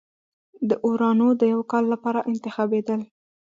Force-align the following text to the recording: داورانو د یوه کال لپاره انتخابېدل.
داورانو 0.69 1.27
د 1.39 1.41
یوه 1.53 1.65
کال 1.71 1.85
لپاره 1.93 2.19
انتخابېدل. 2.31 3.01